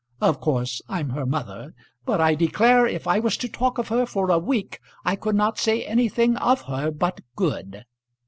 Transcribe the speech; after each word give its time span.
Of 0.19 0.39
course 0.39 0.81
I'm 0.89 1.09
her 1.11 1.27
mother; 1.27 1.75
but 2.07 2.19
I 2.19 2.33
declare, 2.33 2.87
if 2.87 3.05
I 3.07 3.19
was 3.19 3.37
to 3.37 3.47
talk 3.47 3.77
of 3.77 3.89
her 3.89 4.07
for 4.07 4.31
a 4.31 4.39
week, 4.39 4.79
I 5.05 5.15
could 5.15 5.35
not 5.35 5.59
say 5.59 5.85
anything 5.85 6.37
of 6.37 6.63
her 6.63 6.89
but 6.89 7.21
good." 7.35 7.85